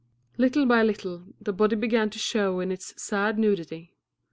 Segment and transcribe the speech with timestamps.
[0.35, 3.93] Little by little the body began to show in its sad nudity.